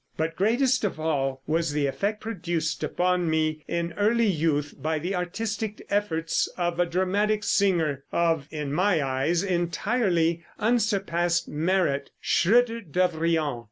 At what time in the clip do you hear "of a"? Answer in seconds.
6.57-6.87